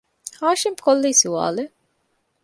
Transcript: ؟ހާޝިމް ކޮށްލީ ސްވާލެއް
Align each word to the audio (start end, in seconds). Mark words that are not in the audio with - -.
؟ހާޝިމް 0.39 0.79
ކޮށްލީ 0.85 1.11
ސްވާލެއް 1.21 1.73